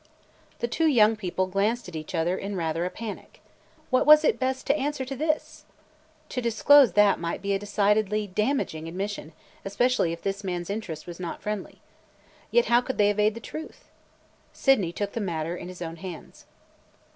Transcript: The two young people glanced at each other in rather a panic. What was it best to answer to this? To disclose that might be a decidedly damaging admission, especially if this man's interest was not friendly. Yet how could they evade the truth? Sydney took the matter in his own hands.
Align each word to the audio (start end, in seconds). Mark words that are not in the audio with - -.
The 0.57 0.67
two 0.67 0.87
young 0.87 1.15
people 1.15 1.45
glanced 1.45 1.87
at 1.87 1.95
each 1.95 2.15
other 2.15 2.35
in 2.35 2.55
rather 2.55 2.85
a 2.85 2.89
panic. 2.89 3.39
What 3.91 4.07
was 4.07 4.23
it 4.23 4.39
best 4.39 4.65
to 4.65 4.75
answer 4.75 5.05
to 5.05 5.15
this? 5.15 5.63
To 6.29 6.41
disclose 6.41 6.93
that 6.93 7.19
might 7.19 7.39
be 7.39 7.53
a 7.53 7.59
decidedly 7.59 8.25
damaging 8.25 8.87
admission, 8.87 9.31
especially 9.63 10.11
if 10.11 10.23
this 10.23 10.43
man's 10.43 10.71
interest 10.71 11.05
was 11.05 11.19
not 11.19 11.43
friendly. 11.43 11.81
Yet 12.49 12.65
how 12.65 12.81
could 12.81 12.97
they 12.97 13.11
evade 13.11 13.35
the 13.35 13.39
truth? 13.39 13.89
Sydney 14.53 14.91
took 14.91 15.13
the 15.13 15.21
matter 15.21 15.55
in 15.55 15.67
his 15.67 15.83
own 15.83 15.97
hands. 15.97 16.47